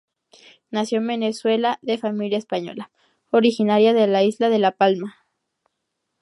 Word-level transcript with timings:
Nació 0.71 0.97
en 0.97 1.05
Venezuela 1.05 1.77
de 1.83 1.99
familia 1.99 2.39
española, 2.39 2.89
originaria 3.29 3.93
de 3.93 4.07
la 4.07 4.23
isla 4.23 4.49
de 4.49 4.57
la 4.57 4.71
Palma. 4.71 5.19